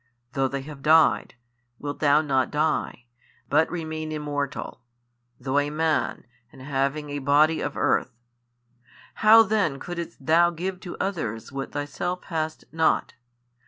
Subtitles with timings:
[0.33, 1.35] though they have died,
[1.77, 3.05] wilt thou not die,
[3.49, 4.81] but remain immortal,
[5.39, 8.09] though a Man and having a body of earth?
[9.25, 13.13] how then couldest Thou give to others what Thyself hast not?